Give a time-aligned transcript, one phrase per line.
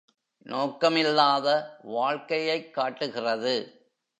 [0.45, 1.63] நோக்கமில்லாத
[1.81, 3.85] வாழ்க்கையைக் காட்டுகிறது.